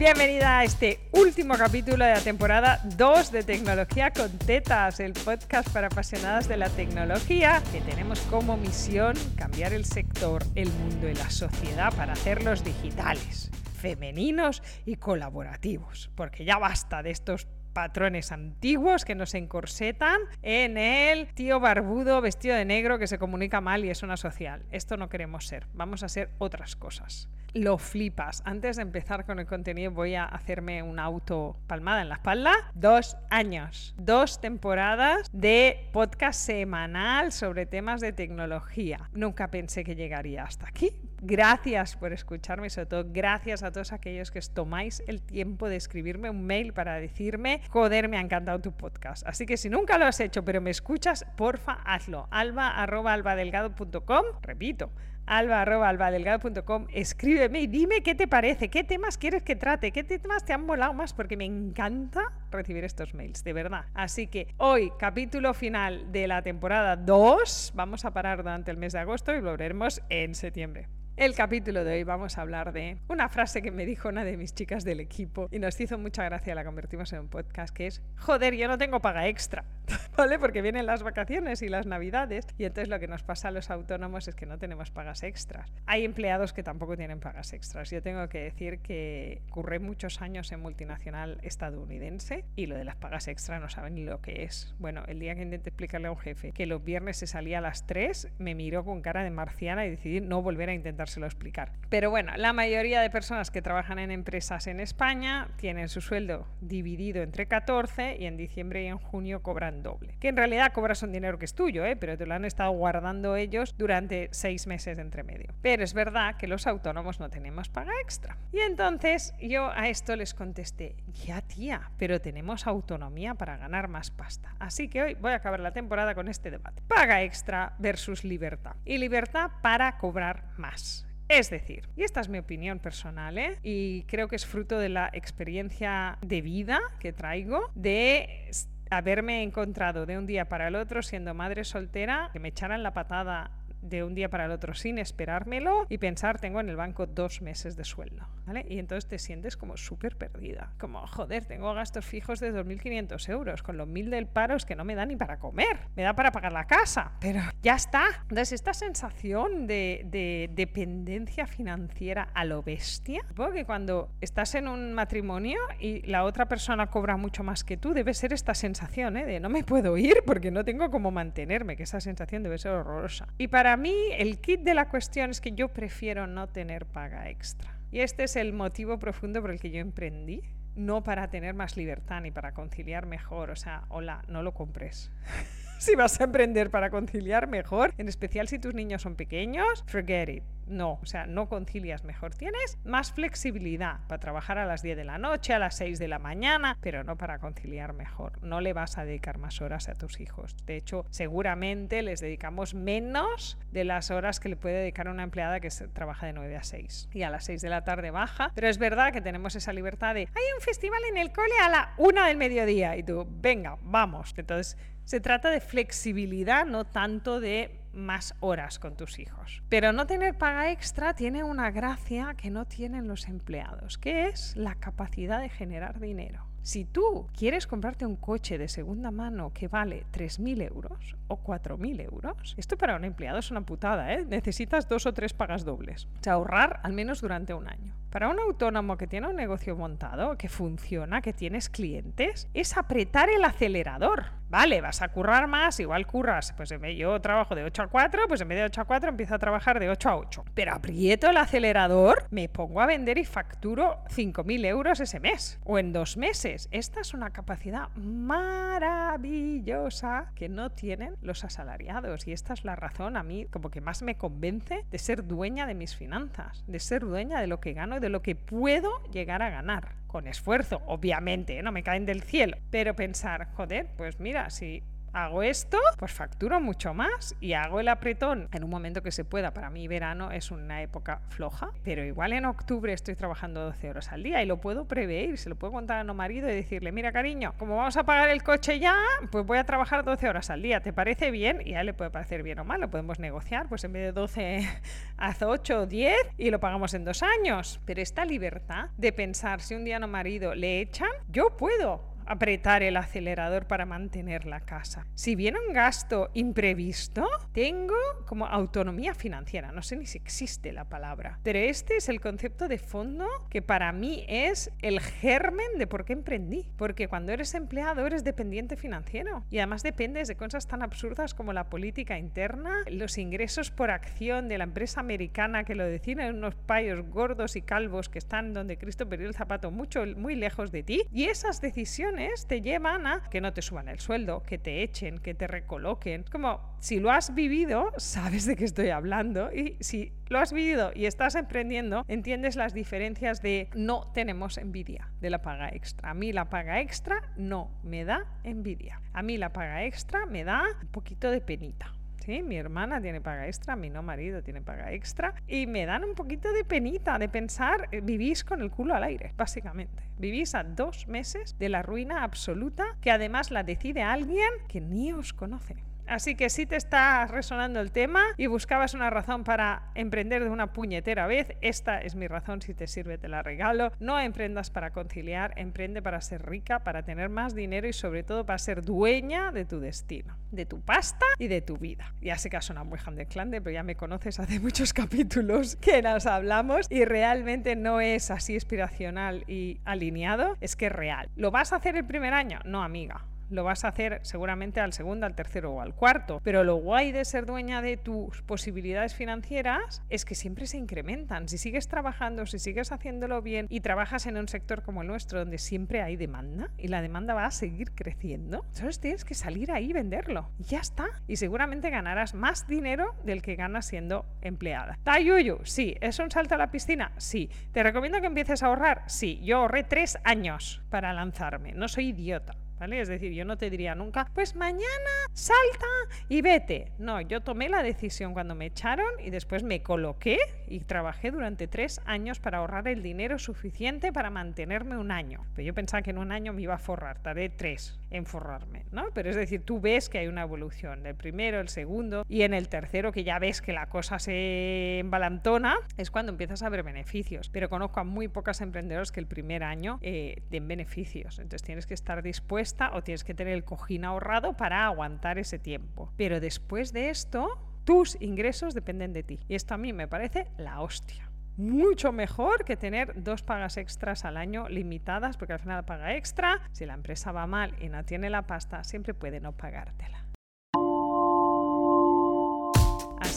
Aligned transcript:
Bienvenida 0.00 0.60
a 0.60 0.64
este 0.64 0.98
último 1.12 1.58
capítulo 1.58 2.06
de 2.06 2.12
la 2.12 2.20
temporada 2.22 2.80
2 2.96 3.32
de 3.32 3.42
Tecnología 3.42 4.10
con 4.10 4.30
Tetas, 4.38 4.98
el 4.98 5.12
podcast 5.12 5.68
para 5.74 5.88
apasionadas 5.88 6.48
de 6.48 6.56
la 6.56 6.70
tecnología, 6.70 7.62
que 7.70 7.82
tenemos 7.82 8.18
como 8.22 8.56
misión 8.56 9.14
cambiar 9.36 9.74
el 9.74 9.84
sector, 9.84 10.42
el 10.54 10.72
mundo 10.72 11.06
y 11.06 11.12
la 11.12 11.28
sociedad 11.28 11.94
para 11.94 12.14
hacerlos 12.14 12.64
digitales, 12.64 13.50
femeninos 13.78 14.62
y 14.86 14.96
colaborativos, 14.96 16.10
porque 16.14 16.46
ya 16.46 16.56
basta 16.56 17.02
de 17.02 17.10
estos 17.10 17.46
patrones 17.72 18.32
antiguos 18.32 19.04
que 19.04 19.14
nos 19.14 19.34
encorsetan 19.34 20.18
en 20.42 20.76
el 20.76 21.32
tío 21.34 21.60
barbudo 21.60 22.20
vestido 22.20 22.56
de 22.56 22.64
negro 22.64 22.98
que 22.98 23.06
se 23.06 23.18
comunica 23.18 23.60
mal 23.60 23.84
y 23.84 23.90
es 23.90 24.02
una 24.02 24.16
social. 24.16 24.64
Esto 24.70 24.96
no 24.96 25.08
queremos 25.08 25.46
ser, 25.46 25.66
vamos 25.74 26.02
a 26.02 26.08
ser 26.08 26.30
otras 26.38 26.76
cosas. 26.76 27.28
Lo 27.52 27.78
flipas. 27.78 28.42
Antes 28.44 28.76
de 28.76 28.82
empezar 28.82 29.26
con 29.26 29.40
el 29.40 29.46
contenido 29.46 29.90
voy 29.90 30.14
a 30.14 30.24
hacerme 30.24 30.82
una 30.82 31.02
auto 31.02 31.56
palmada 31.66 32.02
en 32.02 32.08
la 32.08 32.14
espalda. 32.16 32.52
Dos 32.74 33.16
años, 33.28 33.94
dos 33.98 34.40
temporadas 34.40 35.28
de 35.32 35.88
podcast 35.92 36.40
semanal 36.40 37.32
sobre 37.32 37.66
temas 37.66 38.00
de 38.00 38.12
tecnología. 38.12 39.10
Nunca 39.12 39.50
pensé 39.50 39.82
que 39.82 39.96
llegaría 39.96 40.44
hasta 40.44 40.68
aquí, 40.68 40.92
Gracias 41.22 41.96
por 41.96 42.14
escucharme 42.14 42.68
y 42.68 42.70
sobre 42.70 42.86
todo 42.86 43.04
gracias 43.06 43.62
a 43.62 43.70
todos 43.70 43.92
aquellos 43.92 44.30
que 44.30 44.40
tomáis 44.40 45.02
el 45.06 45.20
tiempo 45.20 45.68
de 45.68 45.76
escribirme 45.76 46.30
un 46.30 46.46
mail 46.46 46.72
para 46.72 46.94
decirme, 46.94 47.60
joder, 47.68 48.08
me 48.08 48.16
ha 48.16 48.22
encantado 48.22 48.58
tu 48.60 48.72
podcast. 48.72 49.26
Así 49.26 49.44
que 49.44 49.58
si 49.58 49.68
nunca 49.68 49.98
lo 49.98 50.06
has 50.06 50.18
hecho 50.20 50.46
pero 50.46 50.62
me 50.62 50.70
escuchas, 50.70 51.26
porfa, 51.36 51.74
hazlo. 51.84 52.26
alba 52.30 52.68
arroba 52.68 53.12
albadelgado.com, 53.12 54.24
repito, 54.40 54.92
alba 55.26 55.60
arroba 55.60 55.90
albadelgado.com, 55.90 56.86
escríbeme 56.90 57.60
y 57.60 57.66
dime 57.66 58.02
qué 58.02 58.14
te 58.14 58.26
parece, 58.26 58.70
qué 58.70 58.82
temas 58.82 59.18
quieres 59.18 59.42
que 59.42 59.56
trate, 59.56 59.92
qué 59.92 60.04
temas 60.04 60.46
te 60.46 60.54
han 60.54 60.66
volado 60.66 60.94
más, 60.94 61.12
porque 61.12 61.36
me 61.36 61.44
encanta 61.44 62.32
recibir 62.50 62.84
estos 62.84 63.12
mails, 63.12 63.44
de 63.44 63.52
verdad. 63.52 63.84
Así 63.92 64.26
que 64.26 64.48
hoy, 64.56 64.90
capítulo 64.98 65.52
final 65.52 66.10
de 66.12 66.26
la 66.26 66.40
temporada 66.40 66.96
2, 66.96 67.72
vamos 67.74 68.06
a 68.06 68.10
parar 68.12 68.38
durante 68.38 68.70
el 68.70 68.78
mes 68.78 68.94
de 68.94 69.00
agosto 69.00 69.34
y 69.34 69.40
volveremos 69.42 70.00
en 70.08 70.34
septiembre. 70.34 70.88
El 71.20 71.34
capítulo 71.34 71.84
de 71.84 71.92
hoy 71.92 72.02
vamos 72.02 72.38
a 72.38 72.40
hablar 72.40 72.72
de 72.72 72.96
una 73.08 73.28
frase 73.28 73.60
que 73.60 73.70
me 73.70 73.84
dijo 73.84 74.08
una 74.08 74.24
de 74.24 74.38
mis 74.38 74.54
chicas 74.54 74.84
del 74.84 75.00
equipo 75.00 75.48
y 75.50 75.58
nos 75.58 75.78
hizo 75.78 75.98
mucha 75.98 76.24
gracia, 76.24 76.54
la 76.54 76.64
convertimos 76.64 77.12
en 77.12 77.18
un 77.18 77.28
podcast, 77.28 77.76
que 77.76 77.88
es, 77.88 78.00
joder, 78.16 78.54
yo 78.54 78.68
no 78.68 78.78
tengo 78.78 79.00
paga 79.00 79.28
extra, 79.28 79.66
¿vale? 80.16 80.38
Porque 80.38 80.62
vienen 80.62 80.86
las 80.86 81.02
vacaciones 81.02 81.60
y 81.60 81.68
las 81.68 81.84
navidades 81.84 82.46
y 82.56 82.64
entonces 82.64 82.88
lo 82.88 82.98
que 82.98 83.06
nos 83.06 83.22
pasa 83.22 83.48
a 83.48 83.50
los 83.50 83.68
autónomos 83.68 84.28
es 84.28 84.34
que 84.34 84.46
no 84.46 84.56
tenemos 84.56 84.90
pagas 84.90 85.22
extras. 85.22 85.70
Hay 85.84 86.06
empleados 86.06 86.54
que 86.54 86.62
tampoco 86.62 86.96
tienen 86.96 87.20
pagas 87.20 87.52
extras. 87.52 87.90
Yo 87.90 88.00
tengo 88.00 88.26
que 88.30 88.38
decir 88.38 88.78
que 88.78 89.42
curré 89.50 89.78
muchos 89.78 90.22
años 90.22 90.50
en 90.52 90.60
multinacional 90.60 91.38
estadounidense 91.42 92.46
y 92.56 92.64
lo 92.64 92.76
de 92.76 92.84
las 92.84 92.96
pagas 92.96 93.28
extras 93.28 93.60
no 93.60 93.68
saben 93.68 93.96
ni 93.96 94.04
lo 94.04 94.22
que 94.22 94.44
es. 94.44 94.74
Bueno, 94.78 95.04
el 95.06 95.18
día 95.18 95.34
que 95.34 95.42
intenté 95.42 95.68
explicarle 95.68 96.08
a 96.08 96.12
un 96.12 96.18
jefe 96.18 96.52
que 96.52 96.64
los 96.64 96.82
viernes 96.82 97.18
se 97.18 97.26
salía 97.26 97.58
a 97.58 97.60
las 97.60 97.86
3, 97.86 98.28
me 98.38 98.54
miró 98.54 98.86
con 98.86 99.02
cara 99.02 99.22
de 99.22 99.30
marciana 99.30 99.84
y 99.84 99.90
decidí 99.90 100.22
no 100.22 100.40
volver 100.40 100.70
a 100.70 100.72
intentar 100.72 101.09
lo 101.18 101.26
explicar. 101.26 101.72
Pero 101.88 102.10
bueno, 102.10 102.32
la 102.36 102.52
mayoría 102.52 103.00
de 103.00 103.10
personas 103.10 103.50
que 103.50 103.62
trabajan 103.62 103.98
en 103.98 104.10
empresas 104.10 104.66
en 104.66 104.78
España 104.78 105.48
tienen 105.56 105.88
su 105.88 106.00
sueldo 106.00 106.46
dividido 106.60 107.22
entre 107.22 107.46
14 107.46 108.18
y 108.18 108.26
en 108.26 108.36
diciembre 108.36 108.84
y 108.84 108.86
en 108.86 108.98
junio 108.98 109.42
cobran 109.42 109.82
doble. 109.82 110.16
Que 110.20 110.28
en 110.28 110.36
realidad 110.36 110.72
cobras 110.72 111.02
un 111.02 111.12
dinero 111.12 111.38
que 111.38 111.46
es 111.46 111.54
tuyo, 111.54 111.84
¿eh? 111.84 111.96
pero 111.96 112.16
te 112.16 112.26
lo 112.26 112.34
han 112.34 112.44
estado 112.44 112.70
guardando 112.72 113.36
ellos 113.36 113.74
durante 113.76 114.28
seis 114.32 114.66
meses 114.66 114.98
entre 114.98 115.22
medio. 115.22 115.52
Pero 115.62 115.82
es 115.82 115.94
verdad 115.94 116.36
que 116.36 116.46
los 116.46 116.66
autónomos 116.66 117.18
no 117.18 117.30
tenemos 117.30 117.68
paga 117.68 117.92
extra. 118.02 118.36
Y 118.52 118.60
entonces 118.60 119.34
yo 119.40 119.70
a 119.70 119.88
esto 119.88 120.14
les 120.16 120.34
contesté, 120.34 120.96
ya 121.24 121.40
tía, 121.42 121.90
pero 121.98 122.20
tenemos 122.20 122.66
autonomía 122.66 123.34
para 123.34 123.56
ganar 123.56 123.88
más 123.88 124.10
pasta. 124.10 124.54
Así 124.58 124.88
que 124.88 125.02
hoy 125.02 125.14
voy 125.14 125.32
a 125.32 125.36
acabar 125.36 125.60
la 125.60 125.72
temporada 125.72 126.14
con 126.14 126.28
este 126.28 126.50
debate. 126.50 126.82
Paga 126.86 127.22
extra 127.22 127.74
versus 127.78 128.24
libertad. 128.24 128.76
Y 128.84 128.98
libertad 128.98 129.50
para 129.62 129.96
cobrar 129.98 130.44
más. 130.56 130.99
Es 131.30 131.48
decir, 131.48 131.88
y 131.94 132.02
esta 132.02 132.20
es 132.20 132.28
mi 132.28 132.40
opinión 132.40 132.80
personal, 132.80 133.38
¿eh? 133.38 133.56
y 133.62 134.02
creo 134.08 134.26
que 134.26 134.34
es 134.34 134.44
fruto 134.44 134.80
de 134.80 134.88
la 134.88 135.08
experiencia 135.12 136.18
de 136.22 136.40
vida 136.40 136.80
que 136.98 137.12
traigo, 137.12 137.70
de 137.76 138.50
haberme 138.90 139.44
encontrado 139.44 140.06
de 140.06 140.18
un 140.18 140.26
día 140.26 140.48
para 140.48 140.66
el 140.66 140.74
otro 140.74 141.04
siendo 141.04 141.32
madre 141.32 141.62
soltera, 141.62 142.30
que 142.32 142.40
me 142.40 142.48
echaran 142.48 142.82
la 142.82 142.94
patada 142.94 143.52
de 143.82 144.04
un 144.04 144.14
día 144.14 144.30
para 144.30 144.46
el 144.46 144.50
otro 144.50 144.74
sin 144.74 144.98
esperármelo 144.98 145.86
y 145.88 145.98
pensar 145.98 146.38
tengo 146.38 146.60
en 146.60 146.68
el 146.68 146.76
banco 146.76 147.06
dos 147.06 147.42
meses 147.42 147.76
de 147.76 147.84
sueldo, 147.84 148.26
¿vale? 148.46 148.64
Y 148.68 148.78
entonces 148.78 149.08
te 149.08 149.18
sientes 149.18 149.56
como 149.56 149.76
súper 149.76 150.16
perdida, 150.16 150.72
como 150.78 151.06
joder, 151.06 151.44
tengo 151.44 151.72
gastos 151.74 152.04
fijos 152.04 152.40
de 152.40 152.52
2.500 152.52 153.28
euros, 153.30 153.62
con 153.62 153.76
los 153.76 153.88
1.000 153.88 154.10
del 154.10 154.26
paro 154.26 154.56
es 154.56 154.64
que 154.64 154.74
no 154.74 154.84
me 154.84 154.94
da 154.94 155.06
ni 155.06 155.16
para 155.16 155.38
comer, 155.38 155.88
me 155.96 156.02
da 156.02 156.14
para 156.14 156.32
pagar 156.32 156.52
la 156.52 156.66
casa, 156.66 157.12
pero 157.20 157.40
ya 157.62 157.74
está. 157.74 158.04
Entonces 158.22 158.52
esta 158.52 158.74
sensación 158.74 159.66
de, 159.66 160.02
de 160.06 160.50
dependencia 160.52 161.46
financiera 161.46 162.28
a 162.34 162.44
lo 162.44 162.62
bestia, 162.62 163.22
supongo 163.28 163.52
que 163.52 163.64
cuando 163.64 164.10
estás 164.20 164.54
en 164.54 164.68
un 164.68 164.92
matrimonio 164.92 165.58
y 165.78 166.02
la 166.06 166.24
otra 166.24 166.46
persona 166.46 166.88
cobra 166.88 167.16
mucho 167.16 167.42
más 167.42 167.64
que 167.64 167.76
tú, 167.76 167.92
debe 167.94 168.14
ser 168.14 168.32
esta 168.32 168.54
sensación 168.54 169.16
¿eh? 169.16 169.26
de 169.26 169.40
no 169.40 169.48
me 169.48 169.64
puedo 169.64 169.96
ir 169.96 170.22
porque 170.26 170.50
no 170.50 170.64
tengo 170.64 170.90
cómo 170.90 171.10
mantenerme, 171.10 171.76
que 171.76 171.84
esa 171.84 172.00
sensación 172.00 172.42
debe 172.42 172.58
ser 172.58 172.72
horrorosa. 172.72 173.28
Y 173.38 173.48
para 173.48 173.69
para 173.70 173.82
mí 173.82 173.94
el 174.18 174.40
kit 174.40 174.62
de 174.62 174.74
la 174.74 174.88
cuestión 174.88 175.30
es 175.30 175.40
que 175.40 175.52
yo 175.52 175.68
prefiero 175.68 176.26
no 176.26 176.48
tener 176.48 176.86
paga 176.86 177.30
extra. 177.30 177.78
Y 177.92 178.00
este 178.00 178.24
es 178.24 178.34
el 178.34 178.52
motivo 178.52 178.98
profundo 178.98 179.40
por 179.40 179.52
el 179.52 179.60
que 179.60 179.70
yo 179.70 179.78
emprendí. 179.78 180.42
No 180.74 181.04
para 181.04 181.30
tener 181.30 181.54
más 181.54 181.76
libertad 181.76 182.20
ni 182.20 182.32
para 182.32 182.52
conciliar 182.52 183.06
mejor. 183.06 183.48
O 183.50 183.54
sea, 183.54 183.84
hola, 183.88 184.24
no 184.26 184.42
lo 184.42 184.54
compres. 184.54 185.12
si 185.90 185.94
vas 185.94 186.20
a 186.20 186.24
emprender 186.24 186.70
para 186.70 186.90
conciliar 186.90 187.48
mejor, 187.48 187.94
en 187.96 188.08
especial 188.08 188.48
si 188.48 188.58
tus 188.58 188.74
niños 188.74 189.00
son 189.00 189.16
pequeños, 189.16 189.82
forget 189.86 190.28
it 190.28 190.42
no, 190.70 190.98
o 191.02 191.06
sea, 191.06 191.26
no 191.26 191.48
concilias 191.48 192.04
mejor. 192.04 192.34
Tienes 192.34 192.78
más 192.84 193.12
flexibilidad 193.12 194.00
para 194.06 194.20
trabajar 194.20 194.58
a 194.58 194.64
las 194.64 194.82
10 194.82 194.96
de 194.96 195.04
la 195.04 195.18
noche, 195.18 195.52
a 195.52 195.58
las 195.58 195.76
6 195.76 195.98
de 195.98 196.08
la 196.08 196.18
mañana, 196.18 196.78
pero 196.80 197.04
no 197.04 197.16
para 197.16 197.38
conciliar 197.38 197.92
mejor. 197.92 198.40
No 198.42 198.60
le 198.60 198.72
vas 198.72 198.96
a 198.96 199.04
dedicar 199.04 199.38
más 199.38 199.60
horas 199.60 199.88
a 199.88 199.94
tus 199.94 200.20
hijos. 200.20 200.56
De 200.66 200.76
hecho, 200.76 201.04
seguramente 201.10 202.02
les 202.02 202.20
dedicamos 202.20 202.74
menos 202.74 203.58
de 203.72 203.84
las 203.84 204.10
horas 204.10 204.40
que 204.40 204.48
le 204.48 204.56
puede 204.56 204.76
dedicar 204.76 205.08
una 205.08 205.24
empleada 205.24 205.60
que 205.60 205.70
trabaja 205.92 206.26
de 206.26 206.32
9 206.32 206.56
a 206.56 206.62
6 206.62 207.08
y 207.12 207.22
a 207.22 207.30
las 207.30 207.44
6 207.44 207.60
de 207.60 207.68
la 207.68 207.84
tarde 207.84 208.10
baja. 208.10 208.52
Pero 208.54 208.68
es 208.68 208.78
verdad 208.78 209.12
que 209.12 209.20
tenemos 209.20 209.56
esa 209.56 209.72
libertad 209.72 210.14
de, 210.14 210.20
hay 210.20 210.44
un 210.56 210.60
festival 210.60 211.02
en 211.10 211.18
el 211.18 211.32
cole 211.32 211.58
a 211.62 211.68
la 211.68 211.94
1 211.98 212.24
del 212.26 212.36
mediodía 212.36 212.96
y 212.96 213.02
tú, 213.02 213.26
venga, 213.28 213.76
vamos. 213.82 214.34
Entonces, 214.36 214.76
se 215.10 215.18
trata 215.18 215.50
de 215.50 215.58
flexibilidad, 215.58 216.64
no 216.66 216.84
tanto 216.84 217.40
de 217.40 217.80
más 217.92 218.36
horas 218.38 218.78
con 218.78 218.94
tus 218.94 219.18
hijos. 219.18 219.60
Pero 219.68 219.92
no 219.92 220.06
tener 220.06 220.38
paga 220.38 220.70
extra 220.70 221.14
tiene 221.14 221.42
una 221.42 221.72
gracia 221.72 222.34
que 222.36 222.48
no 222.48 222.64
tienen 222.64 223.08
los 223.08 223.26
empleados, 223.26 223.98
que 223.98 224.28
es 224.28 224.54
la 224.54 224.76
capacidad 224.76 225.40
de 225.40 225.48
generar 225.48 225.98
dinero. 225.98 226.46
Si 226.62 226.84
tú 226.84 227.26
quieres 227.36 227.66
comprarte 227.66 228.06
un 228.06 228.14
coche 228.14 228.56
de 228.56 228.68
segunda 228.68 229.10
mano 229.10 229.52
que 229.52 229.66
vale 229.66 230.06
3.000 230.12 230.62
euros 230.68 231.16
o 231.26 231.42
4.000 231.42 232.02
euros, 232.04 232.54
esto 232.56 232.76
para 232.78 232.94
un 232.94 233.04
empleado 233.04 233.40
es 233.40 233.50
una 233.50 233.62
putada, 233.62 234.14
¿eh? 234.14 234.24
Necesitas 234.26 234.88
dos 234.88 235.06
o 235.06 235.12
tres 235.12 235.32
pagas 235.32 235.64
dobles. 235.64 236.06
O 236.20 236.22
sea, 236.22 236.34
ahorrar 236.34 236.78
al 236.84 236.92
menos 236.92 237.20
durante 237.20 237.52
un 237.52 237.66
año. 237.66 237.96
Para 238.10 238.28
un 238.28 238.38
autónomo 238.38 238.96
que 238.96 239.08
tiene 239.08 239.26
un 239.26 239.36
negocio 239.36 239.74
montado, 239.74 240.38
que 240.38 240.48
funciona, 240.48 241.20
que 241.20 241.32
tienes 241.32 241.68
clientes, 241.68 242.46
es 242.54 242.76
apretar 242.76 243.28
el 243.28 243.42
acelerador. 243.42 244.38
Vale, 244.50 244.80
vas 244.80 245.00
a 245.00 245.08
currar 245.08 245.46
más, 245.46 245.78
igual 245.78 246.08
curras, 246.08 246.52
pues 246.56 246.74
yo 246.96 247.20
trabajo 247.20 247.54
de 247.54 247.62
8 247.62 247.82
a 247.82 247.86
4, 247.86 248.22
pues 248.26 248.40
en 248.40 248.48
vez 248.48 248.58
de 248.58 248.64
8 248.64 248.80
a 248.80 248.84
4 248.84 249.10
empiezo 249.10 249.36
a 249.36 249.38
trabajar 249.38 249.78
de 249.78 249.88
8 249.88 250.08
a 250.08 250.16
8. 250.16 250.44
Pero 250.54 250.74
aprieto 250.74 251.30
el 251.30 251.36
acelerador, 251.36 252.26
me 252.30 252.48
pongo 252.48 252.80
a 252.80 252.86
vender 252.86 253.18
y 253.18 253.24
facturo 253.24 254.02
5.000 254.08 254.66
euros 254.66 254.98
ese 254.98 255.20
mes 255.20 255.60
o 255.64 255.78
en 255.78 255.92
dos 255.92 256.16
meses. 256.16 256.68
Esta 256.72 257.00
es 257.00 257.14
una 257.14 257.30
capacidad 257.30 257.90
maravillosa 257.94 260.32
que 260.34 260.48
no 260.48 260.70
tienen 260.70 261.14
los 261.22 261.44
asalariados 261.44 262.26
y 262.26 262.32
esta 262.32 262.52
es 262.52 262.64
la 262.64 262.74
razón 262.74 263.16
a 263.16 263.22
mí 263.22 263.46
como 263.52 263.70
que 263.70 263.80
más 263.80 264.02
me 264.02 264.16
convence 264.16 264.84
de 264.90 264.98
ser 264.98 265.28
dueña 265.28 265.68
de 265.68 265.74
mis 265.74 265.94
finanzas, 265.94 266.64
de 266.66 266.80
ser 266.80 267.02
dueña 267.02 267.40
de 267.40 267.46
lo 267.46 267.60
que 267.60 267.72
gano 267.72 267.98
y 267.98 268.00
de 268.00 268.08
lo 268.08 268.20
que 268.20 268.34
puedo 268.34 269.00
llegar 269.12 269.42
a 269.42 269.50
ganar 269.50 269.99
con 270.10 270.26
esfuerzo, 270.26 270.82
obviamente, 270.86 271.58
¿eh? 271.58 271.62
no 271.62 271.70
me 271.70 271.84
caen 271.84 272.04
del 272.04 272.22
cielo, 272.22 272.58
pero 272.70 272.96
pensar, 272.96 273.48
joder, 273.54 273.86
pues 273.96 274.18
mira, 274.18 274.50
si 274.50 274.82
hago 275.12 275.42
esto, 275.42 275.78
pues 275.98 276.12
facturo 276.12 276.60
mucho 276.60 276.94
más 276.94 277.34
y 277.40 277.54
hago 277.54 277.80
el 277.80 277.88
apretón 277.88 278.48
en 278.52 278.64
un 278.64 278.70
momento 278.70 279.02
que 279.02 279.12
se 279.12 279.24
pueda. 279.24 279.52
Para 279.52 279.70
mí 279.70 279.88
verano 279.88 280.30
es 280.30 280.50
una 280.50 280.82
época 280.82 281.20
floja, 281.28 281.70
pero 281.82 282.04
igual 282.04 282.32
en 282.32 282.44
octubre 282.44 282.92
estoy 282.92 283.16
trabajando 283.16 283.62
12 283.62 283.90
horas 283.90 284.12
al 284.12 284.22
día 284.22 284.42
y 284.42 284.46
lo 284.46 284.60
puedo 284.60 284.86
prever, 284.86 285.36
se 285.38 285.48
lo 285.48 285.56
puedo 285.56 285.72
contar 285.72 285.98
a 285.98 286.04
mi 286.04 286.14
marido 286.14 286.48
y 286.48 286.54
decirle, 286.54 286.92
mira 286.92 287.12
cariño, 287.12 287.54
como 287.58 287.76
vamos 287.76 287.96
a 287.96 288.04
pagar 288.04 288.30
el 288.30 288.42
coche 288.42 288.78
ya, 288.78 288.96
pues 289.30 289.46
voy 289.46 289.58
a 289.58 289.64
trabajar 289.64 290.04
12 290.04 290.28
horas 290.28 290.50
al 290.50 290.62
día, 290.62 290.80
¿te 290.80 290.92
parece 290.92 291.30
bien? 291.30 291.62
Y 291.64 291.74
a 291.74 291.80
él 291.80 291.86
le 291.86 291.94
puede 291.94 292.10
parecer 292.10 292.42
bien 292.42 292.58
o 292.58 292.64
mal, 292.64 292.80
lo 292.80 292.90
podemos 292.90 293.18
negociar, 293.18 293.68
pues 293.68 293.84
en 293.84 293.92
vez 293.92 294.02
de 294.02 294.12
12 294.12 294.68
hace 295.16 295.44
8 295.44 295.80
o 295.80 295.86
10 295.86 296.14
y 296.38 296.50
lo 296.50 296.60
pagamos 296.60 296.94
en 296.94 297.04
dos 297.04 297.22
años. 297.22 297.80
Pero 297.84 298.00
esta 298.00 298.24
libertad 298.24 298.90
de 298.96 299.12
pensar 299.12 299.60
si 299.60 299.74
un 299.74 299.84
día 299.84 299.98
no 299.98 300.08
marido 300.08 300.54
le 300.54 300.80
echan, 300.80 301.10
yo 301.28 301.56
puedo 301.56 302.09
apretar 302.30 302.84
el 302.84 302.96
acelerador 302.96 303.66
para 303.66 303.86
mantener 303.86 304.46
la 304.46 304.60
casa. 304.60 305.04
Si 305.14 305.34
viene 305.34 305.58
un 305.66 305.74
gasto 305.74 306.30
imprevisto, 306.34 307.28
tengo 307.52 307.96
como 308.24 308.46
autonomía 308.46 309.14
financiera. 309.14 309.72
No 309.72 309.82
sé 309.82 309.96
ni 309.96 310.06
si 310.06 310.18
existe 310.18 310.70
la 310.70 310.88
palabra. 310.88 311.40
Pero 311.42 311.58
este 311.58 311.96
es 311.96 312.08
el 312.08 312.20
concepto 312.20 312.68
de 312.68 312.78
fondo 312.78 313.26
que 313.50 313.62
para 313.62 313.90
mí 313.90 314.24
es 314.28 314.70
el 314.80 315.00
germen 315.00 315.76
de 315.76 315.88
por 315.88 316.04
qué 316.04 316.12
emprendí. 316.12 316.68
Porque 316.76 317.08
cuando 317.08 317.32
eres 317.32 317.52
empleado 317.54 318.06
eres 318.06 318.22
dependiente 318.22 318.76
financiero. 318.76 319.44
Y 319.50 319.58
además 319.58 319.82
dependes 319.82 320.28
de 320.28 320.36
cosas 320.36 320.68
tan 320.68 320.82
absurdas 320.82 321.34
como 321.34 321.52
la 321.52 321.68
política 321.68 322.16
interna, 322.16 322.84
los 322.88 323.18
ingresos 323.18 323.72
por 323.72 323.90
acción 323.90 324.46
de 324.46 324.58
la 324.58 324.64
empresa 324.64 325.00
americana 325.00 325.64
que 325.64 325.74
lo 325.74 325.84
deciden 325.84 326.36
unos 326.36 326.54
payos 326.54 327.04
gordos 327.08 327.56
y 327.56 327.62
calvos 327.62 328.08
que 328.08 328.20
están 328.20 328.52
donde 328.52 328.78
Cristo 328.78 329.08
perdió 329.08 329.26
el 329.26 329.34
zapato 329.34 329.72
mucho, 329.72 330.06
muy 330.16 330.36
lejos 330.36 330.70
de 330.70 330.84
ti. 330.84 331.02
Y 331.10 331.24
esas 331.24 331.60
decisiones 331.60 332.19
te 332.46 332.60
llevan 332.60 333.06
a 333.06 333.28
que 333.30 333.40
no 333.40 333.52
te 333.52 333.62
suban 333.62 333.88
el 333.88 333.98
sueldo, 333.98 334.42
que 334.42 334.58
te 334.58 334.82
echen, 334.82 335.18
que 335.18 335.34
te 335.34 335.46
recoloquen. 335.46 336.24
Como 336.30 336.76
si 336.78 337.00
lo 337.00 337.10
has 337.10 337.34
vivido, 337.34 337.92
sabes 337.96 338.46
de 338.46 338.56
qué 338.56 338.64
estoy 338.64 338.90
hablando 338.90 339.52
y 339.52 339.76
si 339.80 340.12
lo 340.28 340.38
has 340.38 340.52
vivido 340.52 340.92
y 340.94 341.06
estás 341.06 341.34
emprendiendo, 341.34 342.04
entiendes 342.08 342.56
las 342.56 342.74
diferencias 342.74 343.42
de 343.42 343.68
no 343.74 344.10
tenemos 344.12 344.58
envidia 344.58 345.10
de 345.20 345.30
la 345.30 345.42
paga 345.42 345.68
extra. 345.70 346.10
A 346.10 346.14
mí 346.14 346.32
la 346.32 346.50
paga 346.50 346.80
extra 346.80 347.32
no 347.36 347.70
me 347.82 348.04
da 348.04 348.26
envidia. 348.44 349.00
A 349.12 349.22
mí 349.22 349.36
la 349.38 349.52
paga 349.52 349.84
extra 349.84 350.26
me 350.26 350.44
da 350.44 350.64
un 350.82 350.88
poquito 350.88 351.30
de 351.30 351.40
penita. 351.40 351.92
Sí, 352.24 352.42
mi 352.42 352.56
hermana 352.56 353.00
tiene 353.00 353.20
paga 353.20 353.46
extra, 353.46 353.76
mi 353.76 353.88
no 353.88 354.02
marido 354.02 354.42
tiene 354.42 354.60
paga 354.60 354.92
extra 354.92 355.34
y 355.48 355.66
me 355.66 355.86
dan 355.86 356.04
un 356.04 356.14
poquito 356.14 356.52
de 356.52 356.64
penita 356.64 357.18
de 357.18 357.28
pensar, 357.28 357.88
eh, 357.92 358.00
vivís 358.02 358.44
con 358.44 358.60
el 358.60 358.70
culo 358.70 358.94
al 358.94 359.04
aire, 359.04 359.32
básicamente. 359.36 360.02
Vivís 360.18 360.54
a 360.54 360.62
dos 360.62 361.08
meses 361.08 361.58
de 361.58 361.70
la 361.70 361.82
ruina 361.82 362.22
absoluta 362.22 362.84
que 363.00 363.10
además 363.10 363.50
la 363.50 363.62
decide 363.62 364.02
alguien 364.02 364.50
que 364.68 364.82
ni 364.82 365.12
os 365.12 365.32
conoce. 365.32 365.76
Así 366.10 366.34
que 366.34 366.50
si 366.50 366.66
te 366.66 366.74
está 366.74 367.24
resonando 367.26 367.78
el 367.80 367.92
tema 367.92 368.24
y 368.36 368.48
buscabas 368.48 368.94
una 368.94 369.10
razón 369.10 369.44
para 369.44 369.92
emprender 369.94 370.42
de 370.42 370.50
una 370.50 370.72
puñetera 370.72 371.28
vez, 371.28 371.54
esta 371.60 372.00
es 372.00 372.16
mi 372.16 372.26
razón, 372.26 372.60
si 372.62 372.74
te 372.74 372.88
sirve 372.88 373.16
te 373.16 373.28
la 373.28 373.44
regalo. 373.44 373.92
No 374.00 374.18
emprendas 374.18 374.70
para 374.70 374.90
conciliar, 374.90 375.54
emprende 375.56 376.02
para 376.02 376.20
ser 376.20 376.44
rica, 376.44 376.80
para 376.80 377.04
tener 377.04 377.28
más 377.28 377.54
dinero 377.54 377.86
y 377.86 377.92
sobre 377.92 378.24
todo 378.24 378.44
para 378.44 378.58
ser 378.58 378.82
dueña 378.82 379.52
de 379.52 379.64
tu 379.64 379.78
destino, 379.78 380.36
de 380.50 380.66
tu 380.66 380.80
pasta 380.80 381.26
y 381.38 381.46
de 381.46 381.60
tu 381.60 381.76
vida. 381.76 382.12
Ya 382.20 382.36
sé 382.38 382.50
que 382.50 382.56
ha 382.56 382.62
sonado 382.62 382.86
muy 382.86 382.98
Clande, 383.28 383.60
pero 383.60 383.72
ya 383.72 383.84
me 383.84 383.94
conoces 383.94 384.40
hace 384.40 384.58
muchos 384.60 384.92
capítulos 384.92 385.76
que 385.76 386.02
nos 386.02 386.26
hablamos 386.26 386.88
y 386.90 387.04
realmente 387.04 387.76
no 387.76 388.00
es 388.00 388.32
así 388.32 388.54
inspiracional 388.54 389.44
y 389.46 389.78
alineado, 389.84 390.56
es 390.60 390.74
que 390.74 390.86
es 390.86 390.92
real. 390.92 391.28
¿Lo 391.36 391.52
vas 391.52 391.72
a 391.72 391.76
hacer 391.76 391.94
el 391.94 392.04
primer 392.04 392.34
año? 392.34 392.58
No, 392.64 392.82
amiga 392.82 393.29
lo 393.50 393.64
vas 393.64 393.84
a 393.84 393.88
hacer 393.88 394.20
seguramente 394.22 394.80
al 394.80 394.92
segundo, 394.92 395.26
al 395.26 395.34
tercero 395.34 395.72
o 395.72 395.80
al 395.80 395.94
cuarto. 395.94 396.40
Pero 396.42 396.64
lo 396.64 396.76
guay 396.76 397.12
de 397.12 397.24
ser 397.24 397.46
dueña 397.46 397.82
de 397.82 397.96
tus 397.96 398.42
posibilidades 398.42 399.14
financieras 399.14 400.02
es 400.08 400.24
que 400.24 400.34
siempre 400.34 400.66
se 400.66 400.76
incrementan. 400.76 401.48
Si 401.48 401.58
sigues 401.58 401.88
trabajando, 401.88 402.46
si 402.46 402.58
sigues 402.58 402.92
haciéndolo 402.92 403.42
bien 403.42 403.66
y 403.68 403.80
trabajas 403.80 404.26
en 404.26 404.36
un 404.36 404.48
sector 404.48 404.82
como 404.82 405.02
el 405.02 405.08
nuestro 405.08 405.40
donde 405.40 405.58
siempre 405.58 406.02
hay 406.02 406.16
demanda 406.16 406.70
y 406.78 406.88
la 406.88 407.02
demanda 407.02 407.34
va 407.34 407.46
a 407.46 407.50
seguir 407.50 407.92
creciendo, 407.92 408.64
solo 408.70 408.90
tienes 409.00 409.24
que 409.24 409.34
salir 409.34 409.70
ahí 409.70 409.90
y 409.90 409.92
venderlo. 409.92 410.50
Y 410.58 410.64
ya 410.64 410.80
está. 410.80 411.06
Y 411.26 411.36
seguramente 411.36 411.90
ganarás 411.90 412.34
más 412.34 412.66
dinero 412.66 413.14
del 413.24 413.42
que 413.42 413.56
ganas 413.56 413.86
siendo 413.86 414.26
empleada. 414.40 414.98
Tayuyu, 415.02 415.58
sí. 415.64 415.96
¿Es 416.00 416.18
un 416.18 416.30
salto 416.30 416.54
a 416.54 416.58
la 416.58 416.70
piscina? 416.70 417.12
Sí. 417.16 417.50
¿Te 417.72 417.82
recomiendo 417.82 418.20
que 418.20 418.26
empieces 418.26 418.62
a 418.62 418.66
ahorrar? 418.66 419.04
Sí. 419.06 419.40
Yo 419.42 419.58
ahorré 419.58 419.84
tres 419.84 420.18
años 420.24 420.82
para 420.90 421.12
lanzarme. 421.12 421.72
No 421.72 421.88
soy 421.88 422.08
idiota. 422.08 422.54
Es 422.80 423.08
decir, 423.08 423.32
yo 423.32 423.44
no 423.44 423.58
te 423.58 423.68
diría 423.68 423.94
nunca, 423.94 424.30
pues 424.34 424.56
mañana 424.56 425.10
salta 425.34 425.86
y 426.28 426.40
vete. 426.40 426.92
No, 426.98 427.20
yo 427.20 427.42
tomé 427.42 427.68
la 427.68 427.82
decisión 427.82 428.32
cuando 428.32 428.54
me 428.54 428.66
echaron 428.66 429.06
y 429.22 429.28
después 429.28 429.62
me 429.62 429.82
coloqué 429.82 430.38
y 430.66 430.80
trabajé 430.80 431.30
durante 431.30 431.68
tres 431.68 432.00
años 432.06 432.40
para 432.40 432.58
ahorrar 432.58 432.88
el 432.88 433.02
dinero 433.02 433.38
suficiente 433.38 434.12
para 434.12 434.30
mantenerme 434.30 434.96
un 434.96 435.10
año. 435.10 435.44
Pero 435.54 435.66
yo 435.66 435.74
pensaba 435.74 436.02
que 436.02 436.10
en 436.10 436.18
un 436.18 436.32
año 436.32 436.54
me 436.54 436.62
iba 436.62 436.74
a 436.74 436.78
forrar, 436.78 437.18
tardé 437.20 437.50
tres 437.50 437.99
en 438.10 438.26
forrarme, 438.26 438.84
¿no? 438.90 439.06
Pero 439.14 439.30
es 439.30 439.36
decir, 439.36 439.62
tú 439.64 439.80
ves 439.80 440.08
que 440.08 440.18
hay 440.18 440.26
una 440.26 440.42
evolución 440.42 441.02
del 441.02 441.14
primero, 441.14 441.60
el 441.60 441.68
segundo 441.68 442.24
y 442.28 442.42
en 442.42 442.54
el 442.54 442.68
tercero 442.68 443.12
que 443.12 443.24
ya 443.24 443.38
ves 443.38 443.62
que 443.62 443.72
la 443.72 443.86
cosa 443.86 444.18
se 444.18 444.98
embalantona, 444.98 445.76
es 445.96 446.10
cuando 446.10 446.32
empiezas 446.32 446.62
a 446.62 446.68
ver 446.68 446.82
beneficios. 446.82 447.48
Pero 447.50 447.68
conozco 447.68 448.00
a 448.00 448.04
muy 448.04 448.28
pocas 448.28 448.60
emprendedoras 448.60 449.12
que 449.12 449.20
el 449.20 449.26
primer 449.26 449.62
año 449.62 449.98
eh, 450.02 450.42
den 450.50 450.68
beneficios. 450.68 451.38
Entonces 451.38 451.62
tienes 451.62 451.86
que 451.86 451.94
estar 451.94 452.22
dispuesto 452.22 452.84
o 452.92 453.02
tienes 453.02 453.24
que 453.24 453.34
tener 453.34 453.54
el 453.54 453.64
cojín 453.64 454.04
ahorrado 454.04 454.56
para 454.56 454.86
aguantar 454.86 455.38
ese 455.38 455.58
tiempo. 455.58 456.12
Pero 456.16 456.40
después 456.40 456.92
de 456.92 457.10
esto, 457.10 457.48
tus 457.84 458.20
ingresos 458.20 458.74
dependen 458.74 459.12
de 459.12 459.22
ti. 459.22 459.40
Y 459.48 459.54
esto 459.54 459.74
a 459.74 459.78
mí 459.78 459.92
me 459.92 460.08
parece 460.08 460.48
la 460.58 460.80
hostia. 460.80 461.29
Mucho 461.60 462.10
mejor 462.10 462.64
que 462.64 462.78
tener 462.78 463.22
dos 463.22 463.42
pagas 463.42 463.76
extras 463.76 464.24
al 464.24 464.38
año 464.38 464.66
limitadas, 464.70 465.36
porque 465.36 465.52
al 465.52 465.58
final 465.58 465.76
la 465.76 465.84
paga 465.84 466.16
extra, 466.16 466.62
si 466.72 466.86
la 466.86 466.94
empresa 466.94 467.32
va 467.32 467.46
mal 467.46 467.74
y 467.82 467.90
no 467.90 468.02
tiene 468.02 468.30
la 468.30 468.46
pasta, 468.46 468.82
siempre 468.82 469.12
puede 469.12 469.40
no 469.40 469.52
pagártela. 469.52 470.29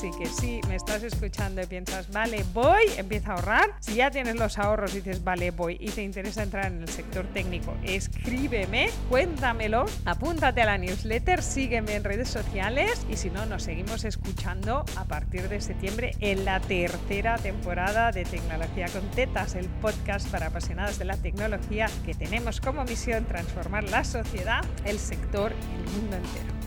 Así 0.03 0.11
que 0.19 0.25
si 0.25 0.59
me 0.67 0.75
estás 0.75 1.01
escuchando 1.03 1.61
y 1.61 1.65
piensas, 1.65 2.11
vale, 2.11 2.44
voy, 2.53 2.83
empieza 2.97 3.31
a 3.31 3.35
ahorrar. 3.35 3.73
Si 3.79 3.95
ya 3.95 4.11
tienes 4.11 4.35
los 4.35 4.59
ahorros 4.59 4.91
y 4.91 4.97
dices, 4.97 5.23
vale, 5.23 5.51
voy 5.51 5.77
y 5.79 5.91
te 5.91 6.03
interesa 6.03 6.44
entrar 6.44 6.65
en 6.65 6.81
el 6.81 6.89
sector 6.89 7.25
técnico, 7.27 7.73
escríbeme, 7.83 8.89
cuéntamelo, 9.07 9.85
apúntate 10.03 10.61
a 10.61 10.65
la 10.65 10.77
newsletter, 10.77 11.41
sígueme 11.41 11.95
en 11.95 12.03
redes 12.03 12.27
sociales 12.27 13.05
y 13.09 13.15
si 13.15 13.29
no, 13.29 13.45
nos 13.45 13.63
seguimos 13.63 14.03
escuchando 14.03 14.83
a 14.97 15.05
partir 15.05 15.47
de 15.47 15.61
septiembre 15.61 16.11
en 16.19 16.44
la 16.44 16.59
tercera 16.59 17.38
temporada 17.38 18.11
de 18.11 18.25
Tecnología 18.25 18.89
con 18.89 19.09
Tetas, 19.11 19.55
el 19.55 19.67
podcast 19.67 20.27
para 20.27 20.47
apasionados 20.47 21.00
de 21.00 21.05
la 21.05 21.15
tecnología 21.15 21.89
que 22.05 22.13
tenemos 22.13 22.59
como 22.59 22.83
misión 22.83 23.23
transformar 23.23 23.85
la 23.85 24.03
sociedad, 24.03 24.65
el 24.83 25.00
sector 25.00 25.53
el 25.53 25.91
mundo 25.94 26.17
entero. 26.17 26.62